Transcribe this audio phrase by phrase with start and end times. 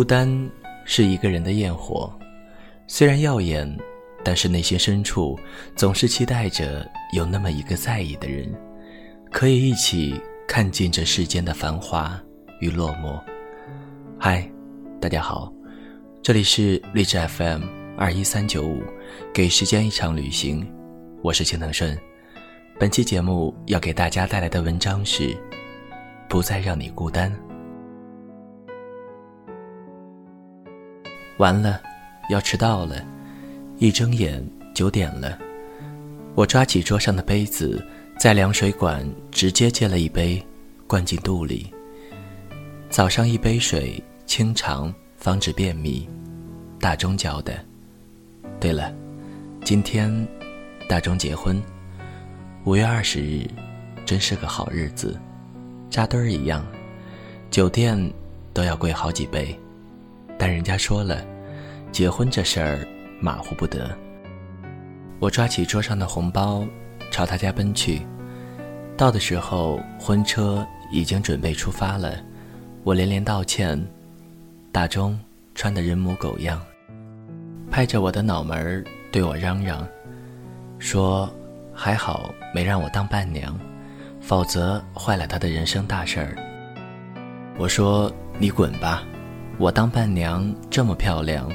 [0.00, 0.50] 孤单
[0.86, 2.10] 是一个人的焰火，
[2.86, 3.70] 虽然耀眼，
[4.24, 5.38] 但是内心深处
[5.76, 8.50] 总是期待着有那么一个在意的人，
[9.30, 12.18] 可以一起看尽这世间的繁华
[12.60, 13.20] 与落寞。
[14.18, 14.50] 嗨，
[15.02, 15.52] 大家好，
[16.22, 17.60] 这里是励志 FM
[17.98, 18.82] 二一三九五，
[19.34, 20.66] 给时间一场旅行，
[21.22, 21.94] 我是青藤顺。
[22.78, 25.36] 本期节目要给大家带来的文章是：
[26.26, 27.30] 不再让你孤单。
[31.40, 31.80] 完了，
[32.28, 33.02] 要迟到了。
[33.78, 35.38] 一睁眼，九点了。
[36.34, 37.82] 我抓起桌上的杯子，
[38.18, 40.46] 在凉水管直接接了一杯，
[40.86, 41.72] 灌进肚里。
[42.90, 46.06] 早上一杯水，清肠，防止便秘。
[46.78, 47.54] 大钟教的。
[48.60, 48.92] 对了，
[49.64, 50.14] 今天
[50.86, 51.58] 大钟结婚，
[52.64, 53.48] 五月二十日，
[54.04, 55.18] 真是个好日子，
[55.88, 56.66] 扎堆儿一样，
[57.50, 57.98] 酒店
[58.52, 59.58] 都要贵好几倍。
[60.38, 61.22] 但人家说了，
[61.90, 62.86] 结婚这事儿
[63.20, 63.96] 马虎不得。
[65.18, 66.64] 我抓起桌上的红包，
[67.10, 68.00] 朝他家奔去。
[68.96, 72.14] 到的时候，婚车已经准备出发了。
[72.84, 73.80] 我连连道歉。
[74.72, 75.18] 大钟
[75.54, 76.60] 穿得人模狗样，
[77.70, 79.86] 拍着我的脑门儿对我嚷嚷，
[80.78, 81.28] 说
[81.74, 83.58] ：“还好没让我当伴娘，
[84.20, 86.36] 否则坏了他的人生大事儿。”
[87.58, 89.02] 我说：“你滚吧。”
[89.58, 91.50] 我当伴娘这么漂亮，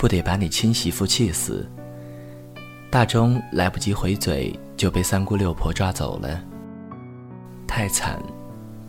[0.00, 1.70] 不得把你亲媳妇气死？
[2.90, 6.42] 大钟来不及回嘴，就被三姑六婆抓走了。
[7.68, 8.18] 太惨！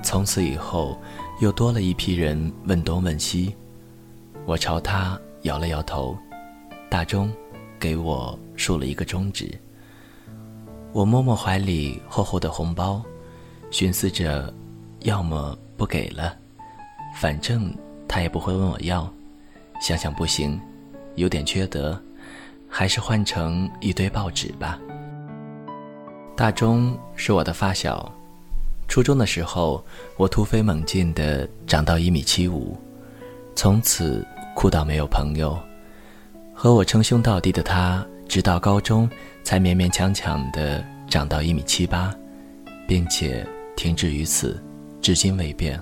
[0.02, 0.98] 从此以后，
[1.42, 3.54] 又多了一批人问东问西。
[4.46, 6.18] 我朝他摇了摇头，
[6.90, 7.30] 大钟
[7.78, 9.52] 给我竖了一个中指。
[10.94, 13.04] 我摸摸怀里厚厚的红包，
[13.70, 14.52] 寻思着，
[15.02, 16.38] 要么不给了，
[17.18, 17.70] 反正。
[18.08, 19.14] 他也不会问我要，
[19.82, 20.60] 想想不行，
[21.16, 22.00] 有点缺德，
[22.68, 24.80] 还是换成一堆报纸吧。
[26.36, 28.12] 大钟是我的发小，
[28.88, 29.84] 初中的时候
[30.18, 32.78] 我突飞猛进的长到一米七五，
[33.56, 35.58] 从此哭到没有朋友。
[36.54, 39.10] 和我称兄道弟的他，直到高中
[39.44, 42.14] 才勉勉强强的长到一米七八，
[42.88, 43.46] 并且
[43.76, 44.62] 停滞于此，
[45.02, 45.80] 至今未变。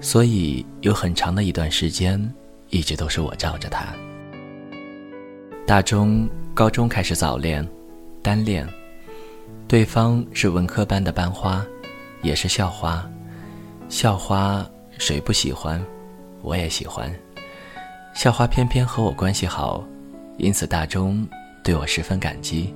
[0.00, 2.32] 所以有很长的一段时间，
[2.70, 3.86] 一直都是我罩着他。
[5.66, 7.66] 大中高中开始早恋，
[8.22, 8.66] 单恋，
[9.66, 11.64] 对方是文科班的班花，
[12.22, 13.08] 也是校花。
[13.88, 14.68] 校花
[14.98, 15.82] 谁不喜欢？
[16.42, 17.12] 我也喜欢。
[18.14, 19.84] 校花偏偏和我关系好，
[20.38, 21.26] 因此大中
[21.62, 22.74] 对我十分感激，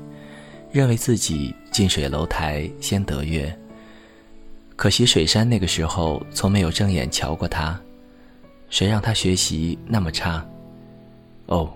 [0.71, 3.57] 认为自己近水楼台先得月。
[4.77, 7.79] 可惜水山那个时候从没有正眼瞧过他，
[8.73, 10.43] 谁让他学习那么差？
[11.45, 11.71] 哦，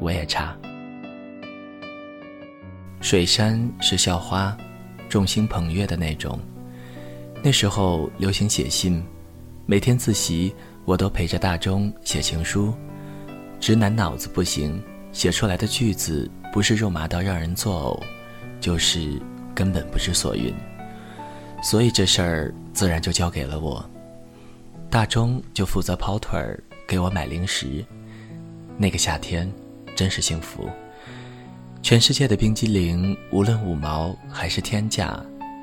[0.00, 0.52] 我也差。
[3.00, 4.58] 水山是校花，
[5.08, 6.36] 众星捧月的那种。
[7.40, 9.00] 那时候流行写信，
[9.64, 10.52] 每天自习
[10.84, 12.74] 我都陪着大钟写情书。
[13.60, 19.22] 直男脑子不行，写出来的句子不是肉麻到让人作呕，就是
[19.54, 20.52] 根本不知所云。
[21.62, 23.88] 所以这事儿自然就交给了我，
[24.90, 27.84] 大钟就负责跑腿儿，给我买零食。
[28.76, 29.52] 那个夏天，
[29.94, 30.68] 真是幸福。
[31.82, 35.20] 全世界的冰激凌，无论五毛还是天价，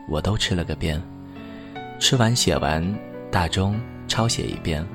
[0.08, 1.02] 我都吃了个遍。
[2.00, 2.84] 吃完写完，
[3.32, 4.86] 大钟抄写一遍。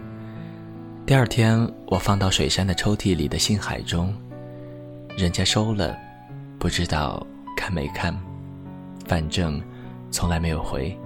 [1.05, 4.15] 第二天，我放到水山的抽屉里的信海中，
[5.17, 5.99] 人家收了，
[6.59, 7.27] 不知道
[7.57, 8.17] 看没看，
[9.07, 9.61] 反正。
[10.13, 10.99] 从来没有回。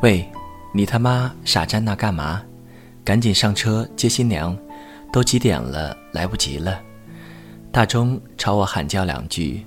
[0.00, 0.26] 喂，
[0.76, 2.42] 你他妈傻站那干嘛？
[3.04, 4.58] 赶紧上车接新娘，
[5.12, 6.80] 都几点了，来不及了。
[7.70, 9.64] 大钟朝我喊叫两句，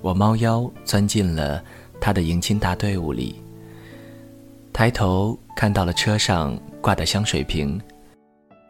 [0.00, 1.62] 我猫腰钻进了
[2.00, 3.42] 他的迎亲大队伍里。
[4.72, 7.78] 抬头看到了车上挂的香水瓶，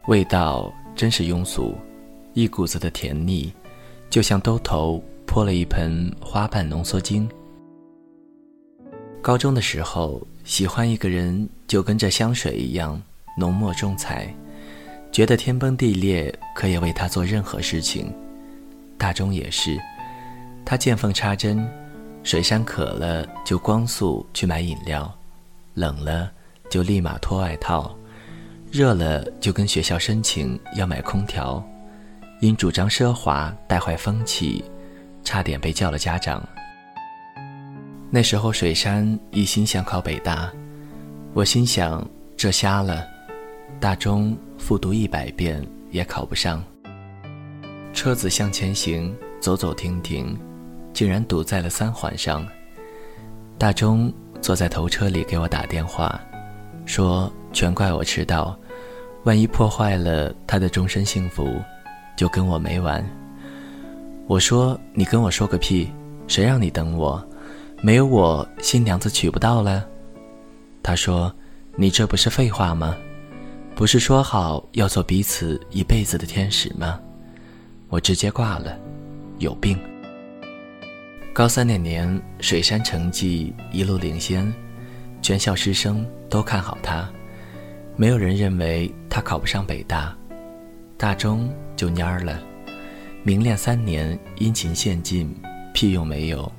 [0.07, 1.73] 味道真是庸俗，
[2.33, 3.53] 一股子的甜腻，
[4.09, 7.29] 就像兜头泼了一盆花瓣浓缩精。
[9.21, 12.99] 高中的时候，喜欢一个人就跟这香水一样
[13.37, 14.33] 浓墨重彩，
[15.11, 18.11] 觉得天崩地裂可以为他做任何事情。
[18.97, 19.79] 大钟也是，
[20.65, 21.63] 他见缝插针，
[22.23, 25.15] 水山渴了就光速去买饮料，
[25.75, 26.31] 冷了
[26.67, 27.95] 就立马脱外套，
[28.71, 31.63] 热了就跟学校申请要买空调，
[32.41, 34.65] 因主张奢华带坏风气，
[35.23, 36.43] 差点被叫了家长。
[38.11, 40.51] 那时候水杉一心想考北大，
[41.35, 42.03] 我心想
[42.35, 43.05] 这瞎了。
[43.79, 46.63] 大钟复读一百遍也考不上。
[47.93, 50.35] 车子向前行，走走停停，
[50.91, 52.43] 竟然堵在了三环上。
[53.59, 54.11] 大钟
[54.41, 56.19] 坐在头车里给我打电话，
[56.87, 58.57] 说全怪我迟到，
[59.23, 61.61] 万一破坏了他的终身幸福，
[62.17, 63.07] 就跟我没完。
[64.25, 65.91] 我说你跟我说个屁，
[66.27, 67.23] 谁让你等我？
[67.81, 69.87] 没有我，新娘子娶不到了。
[70.83, 71.33] 他说
[71.77, 72.95] ：“你这不是废话吗？
[73.73, 76.99] 不是说好要做彼此一辈子的天使吗？”
[77.87, 78.77] 我直接挂了，
[79.37, 79.79] 有病。
[81.33, 84.53] 高三那年，水山成绩一路领先，
[85.21, 87.09] 全校师生都看好他，
[87.95, 90.13] 没有人认为他考不上北大。
[90.97, 92.41] 大中就蔫儿了，
[93.23, 95.33] 明练三年，殷勤献尽，
[95.73, 96.51] 屁用没有。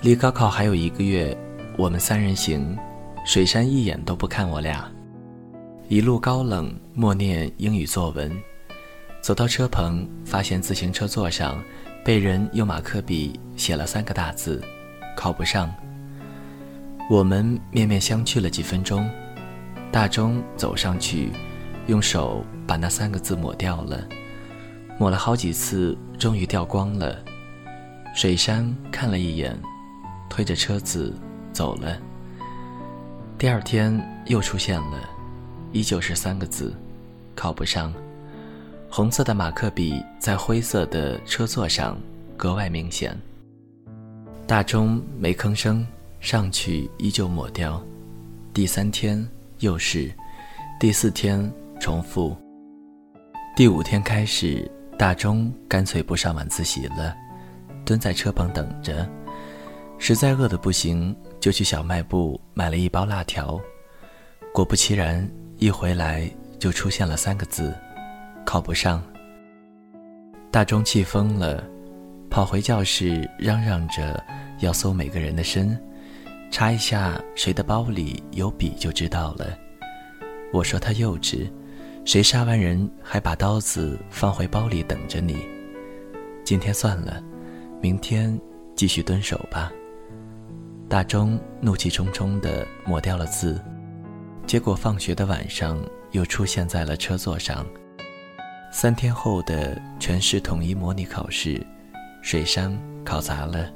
[0.00, 1.36] 离高考还有一个月，
[1.76, 2.78] 我们三人行，
[3.26, 4.88] 水山一眼都不看我俩，
[5.88, 8.30] 一路高冷默念英语作文。
[9.20, 11.60] 走到车棚，发现自行车座上
[12.04, 14.62] 被人用马克笔写了三个大字
[15.18, 15.68] ：“考不上。”
[17.10, 19.10] 我们面面相觑了几分钟，
[19.90, 21.32] 大钟走上去，
[21.88, 24.06] 用手把那三个字抹掉了，
[24.96, 27.18] 抹了好几次，终于掉光了。
[28.14, 29.58] 水山看了一眼。
[30.28, 31.14] 推着车子
[31.52, 31.98] 走了。
[33.36, 35.08] 第二天又出现了，
[35.72, 36.74] 依旧是三个字：
[37.34, 37.92] 考不上。
[38.90, 41.98] 红色的马克笔在灰色的车座上
[42.36, 43.16] 格外明显。
[44.46, 45.86] 大钟没吭声，
[46.20, 47.82] 上去依旧抹掉。
[48.54, 49.28] 第三天
[49.58, 50.10] 又是，
[50.80, 52.36] 第四天重复。
[53.54, 57.14] 第五天开始，大钟干脆不上晚自习了，
[57.84, 59.08] 蹲在车旁等着。
[59.98, 63.60] 实在饿得不行，就去小卖部买了一包辣条。
[64.52, 65.28] 果不其然，
[65.58, 67.74] 一回来就出现了三个字：
[68.46, 69.02] 考不上。
[70.50, 71.62] 大钟气疯了，
[72.30, 74.24] 跑回教室嚷嚷着
[74.60, 75.78] 要搜每个人的身，
[76.50, 79.58] 查一下谁的包里有笔就知道了。
[80.52, 81.50] 我说他幼稚，
[82.04, 85.36] 谁杀完人还把刀子放回包里等着你？
[86.44, 87.22] 今天算了，
[87.82, 88.40] 明天
[88.74, 89.70] 继续蹲守吧。
[90.88, 93.62] 大钟怒气冲冲地抹掉了字，
[94.46, 95.78] 结果放学的晚上
[96.12, 97.66] 又出现在了车座上。
[98.72, 101.64] 三天后的全市统一模拟考试，
[102.22, 102.74] 水山
[103.04, 103.70] 考砸了，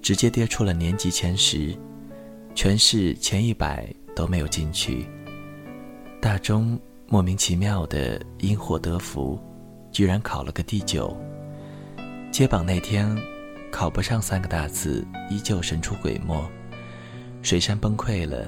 [0.00, 1.76] 直接跌出了年级前十，
[2.54, 5.04] 全市前一百都没有进去。
[6.20, 6.78] 大钟
[7.08, 9.36] 莫名其妙的因祸得福，
[9.90, 11.16] 居然考了个第九。
[12.30, 13.16] 接榜那天。
[13.70, 16.50] 考不上三个大字，依旧神出鬼没。
[17.42, 18.46] 水杉崩溃了，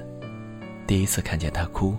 [0.86, 1.96] 第一次看见他哭。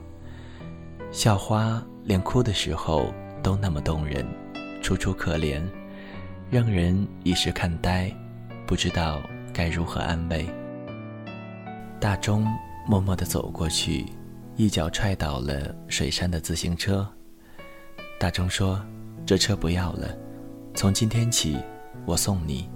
[1.11, 4.25] 校花连哭的时候都那么动人，
[4.81, 5.61] 楚楚可怜，
[6.51, 8.11] 让人一时看呆，
[8.67, 9.21] 不知道
[9.53, 10.45] 该如何安慰。
[11.99, 12.45] 大钟
[12.85, 14.05] 默默地走过去，
[14.55, 17.07] 一脚踹倒了水杉的自行车。
[18.19, 18.83] 大钟说
[19.25, 20.15] ：“这车不要了，
[20.75, 21.57] 从今天起，
[22.05, 22.69] 我送你。”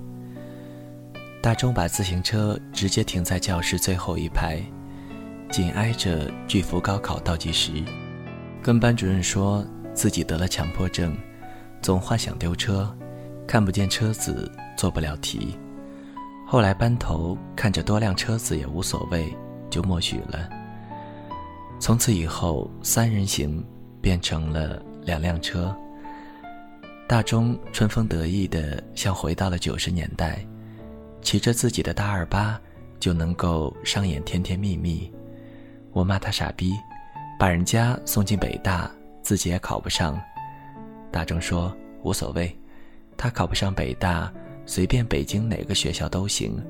[1.41, 4.61] 大钟把自行车直接停在教室最后一排，
[5.49, 7.71] 紧挨着巨幅高考倒计时，
[8.61, 11.15] 跟班主任说自己得了强迫症，
[11.81, 12.93] 总幻想丢车，
[13.47, 15.57] 看不见车子做不了题。
[16.45, 19.33] 后来班头看着多辆车子也无所谓，
[19.69, 20.49] 就默许了。
[21.79, 23.63] 从此以后，三人行
[24.01, 25.73] 变成了两辆车。
[27.07, 30.45] 大钟春风得意的像回到了九十年代。
[31.27, 32.57] 骑着自己的大二八，
[33.01, 35.11] 就能够上演甜甜蜜蜜。
[35.91, 36.71] 我骂他傻逼，
[37.37, 38.89] 把人家送进北大，
[39.21, 40.17] 自己也考不上。
[41.11, 42.57] 大钟说无所谓，
[43.17, 44.31] 他考不上北大，
[44.65, 46.65] 随便北京哪个学校都行。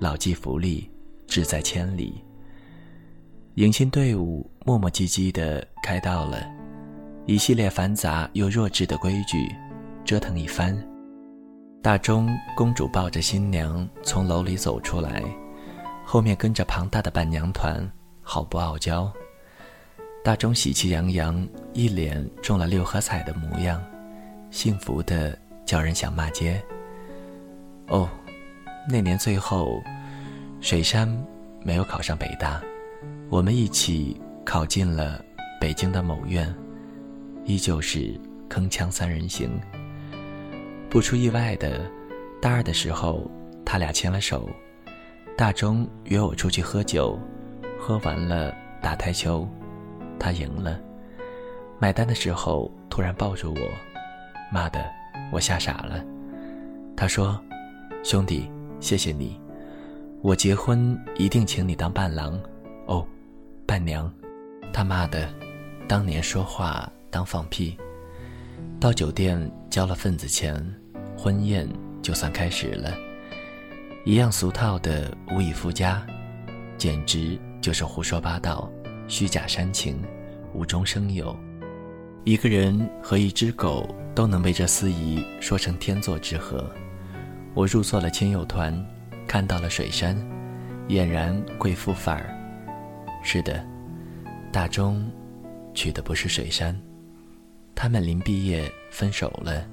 [0.00, 0.84] 老骥伏枥，
[1.28, 2.20] 志在千里。
[3.54, 6.44] 迎亲队伍磨磨唧唧的开到了，
[7.24, 9.48] 一系列繁杂又弱智的规矩，
[10.04, 10.76] 折腾一番。
[11.86, 15.22] 大钟公主抱着新娘从楼里走出来，
[16.04, 17.88] 后面跟着庞大的伴娘团，
[18.22, 19.08] 好不傲娇。
[20.24, 23.80] 大钟喜气洋洋，一脸中了六合彩的模样，
[24.50, 26.60] 幸福的叫人想骂街。
[27.86, 28.08] 哦，
[28.90, 29.80] 那年最后，
[30.60, 31.08] 水山
[31.62, 32.60] 没有考上北大，
[33.30, 35.24] 我们一起考进了
[35.60, 36.52] 北京的某院，
[37.44, 39.48] 依旧是铿锵三人行。
[40.96, 41.84] 不出意外的，
[42.40, 43.30] 大二的时候，
[43.66, 44.48] 他俩牵了手。
[45.36, 47.20] 大钟约我出去喝酒，
[47.78, 48.50] 喝完了
[48.80, 49.46] 打台球，
[50.18, 50.80] 他赢了。
[51.78, 53.60] 买单的时候突然抱住我，
[54.50, 54.90] 妈的，
[55.30, 56.02] 我吓傻了。
[56.96, 57.38] 他说
[58.02, 58.50] ：“兄弟，
[58.80, 59.38] 谢谢你，
[60.22, 62.40] 我结婚一定请你当伴郎，
[62.86, 63.06] 哦，
[63.66, 64.10] 伴娘。
[64.72, 65.28] 他妈的，
[65.86, 67.76] 当年说话当放屁。”
[68.80, 69.38] 到酒店
[69.68, 70.54] 交了份子钱，
[71.26, 71.68] 婚宴
[72.00, 72.96] 就算开始了，
[74.04, 76.06] 一样俗套的无以复加，
[76.78, 78.70] 简直就是胡说八道、
[79.08, 80.00] 虚假煽情、
[80.54, 81.36] 无中生有。
[82.22, 86.64] 一个人和一只狗都能被这司仪说成天作之合。
[87.54, 88.72] 我入错了亲友团，
[89.26, 90.16] 看到了水山，
[90.86, 92.32] 俨然贵妇范儿。
[93.24, 93.66] 是的，
[94.52, 95.04] 大钟
[95.74, 96.80] 娶的不是水山。
[97.74, 99.66] 他们临毕业分手了。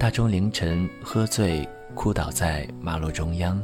[0.00, 3.62] 大钟凌晨喝醉，哭倒在马路中央，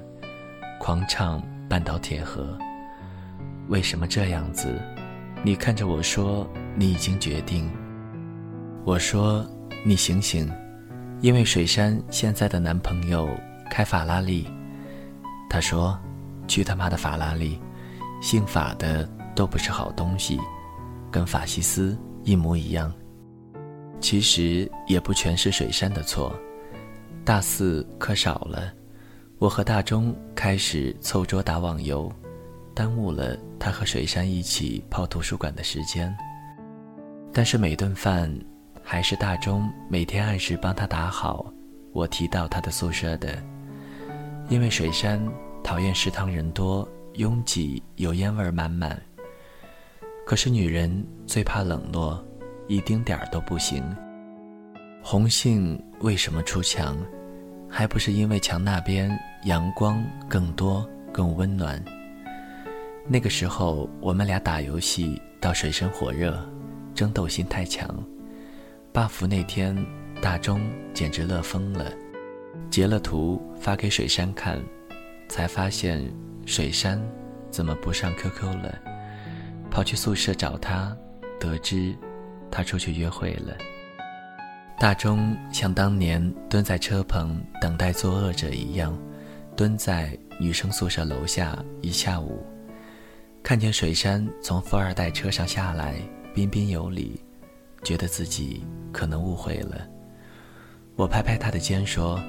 [0.78, 2.58] 狂唱《半岛铁盒》。
[3.68, 4.78] 为什么这样子？
[5.42, 7.72] 你看着我说，你已经决定。
[8.84, 9.46] 我说
[9.82, 10.46] ：“你醒醒，
[11.22, 13.26] 因为水山现在的男朋友
[13.70, 14.46] 开法拉利。”
[15.48, 15.98] 他说
[16.46, 17.58] ：“去他妈的法拉利，
[18.20, 20.38] 姓法的都不是好东西，
[21.10, 22.92] 跟法西斯一模一样。”
[24.00, 26.34] 其实也不全是水山的错。
[27.24, 28.72] 大四课少了，
[29.38, 32.12] 我和大钟开始凑桌打网游，
[32.74, 36.16] 耽误了他和水山一起泡图书馆的时间。
[37.32, 38.32] 但是每顿饭。
[38.88, 41.52] 还是大钟每天按时帮他打好。
[41.92, 43.36] 我提到他的宿舍的，
[44.48, 45.20] 因为水山
[45.60, 48.96] 讨厌食堂人多、拥挤、有烟味满满。
[50.24, 52.24] 可是女人最怕冷落，
[52.68, 53.84] 一丁点儿都不行。
[55.02, 56.96] 红杏为什么出墙？
[57.68, 59.10] 还不是因为墙那边
[59.44, 61.82] 阳光更多、更温暖。
[63.08, 66.38] 那个时候我们俩打游戏到水深火热，
[66.94, 67.88] 争斗心太强。
[68.92, 69.76] buff 那天，
[70.22, 70.60] 大钟
[70.94, 71.92] 简直乐疯了，
[72.70, 74.60] 截了图发给水山看，
[75.28, 76.02] 才发现
[76.46, 77.00] 水山
[77.50, 78.78] 怎么不上 QQ 了，
[79.70, 80.96] 跑去宿舍找他，
[81.38, 81.94] 得知
[82.50, 83.56] 他出去约会了。
[84.78, 88.96] 大钟像当年蹲在车棚等待作恶者一样，
[89.56, 92.44] 蹲在女生宿舍楼下一下午，
[93.42, 95.96] 看见水杉从富二代车上下来，
[96.34, 97.20] 彬彬有礼。
[97.84, 99.86] 觉得自己可能误会了，
[100.96, 102.20] 我拍拍他的肩说：“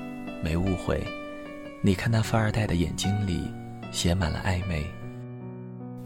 [0.43, 1.03] 没误会，
[1.81, 3.51] 你看那富二代的眼睛里
[3.91, 4.85] 写满了暧昧。”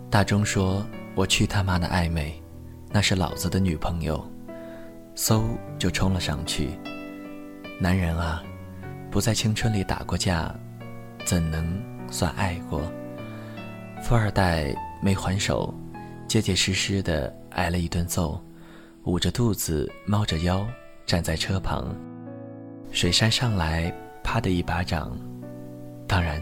[0.10, 2.41] 大钟说：“我去他妈的暧昧，
[2.92, 4.24] 那是老子的女朋友。”
[5.16, 5.44] 嗖
[5.78, 6.70] 就冲了上去。
[7.80, 8.42] 男人啊，
[9.10, 10.56] 不在青春里打过架，
[11.26, 12.82] 怎能算爱过？
[14.02, 15.74] 富二代没还手，
[16.28, 18.42] 结结实实的挨了一顿揍。
[19.04, 20.66] 捂着肚子，猫着腰
[21.06, 21.94] 站在车旁，
[22.92, 23.94] 水山上来，
[24.24, 25.18] 啪的一巴掌，
[26.08, 26.42] 当然，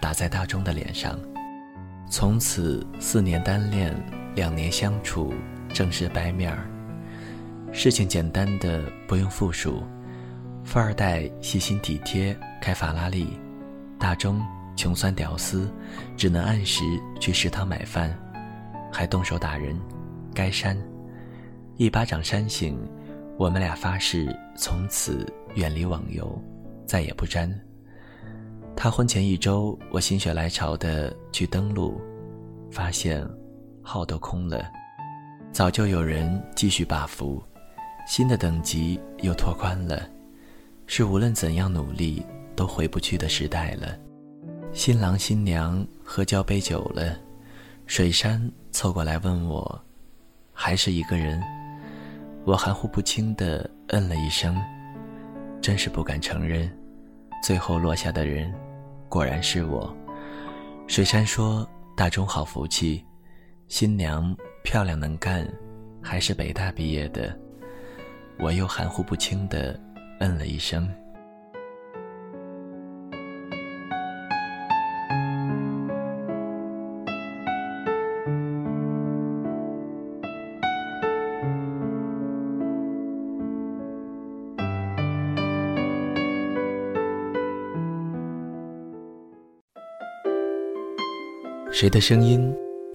[0.00, 1.18] 打在大钟的脸上。
[2.10, 3.94] 从此四年单恋，
[4.34, 5.32] 两年相处，
[5.72, 6.68] 正式掰面儿。
[7.72, 9.82] 事情简单的不用复述，
[10.64, 13.26] 富二代细心体贴，开法拉利；
[13.98, 14.40] 大钟
[14.74, 15.70] 穷酸屌丝，
[16.16, 16.82] 只能按时
[17.20, 18.18] 去食堂买饭，
[18.92, 19.78] 还动手打人，
[20.34, 20.76] 该删。
[21.76, 22.78] 一巴掌扇醒，
[23.36, 26.42] 我们俩发誓从此远离网游，
[26.86, 27.52] 再也不沾。
[28.74, 32.00] 他婚前一周，我心血来潮的去登录，
[32.70, 33.28] 发现
[33.82, 34.70] 号都空了，
[35.58, 37.42] 早就有人继续 buff，
[38.06, 40.08] 新的等级又拓宽了，
[40.86, 42.24] 是无论怎样努力
[42.54, 43.98] 都回不去的时代了。
[44.72, 47.18] 新郎新娘喝交杯酒了，
[47.86, 49.84] 水山凑过来问我，
[50.52, 51.42] 还是一个人。
[52.44, 54.56] 我含糊不清地嗯了一声，
[55.60, 56.70] 真是不敢承认，
[57.42, 58.54] 最后落下的人，
[59.08, 59.92] 果然是我。
[60.86, 63.04] 水山说：“大钟好福气，
[63.66, 65.46] 新娘漂亮能干，
[66.02, 67.36] 还是北大毕业的。”
[68.38, 69.78] 我又含糊不清的
[70.20, 70.88] 嗯了一声。
[91.70, 92.52] 谁的声音